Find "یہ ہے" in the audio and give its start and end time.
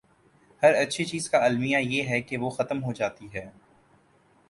1.77-2.21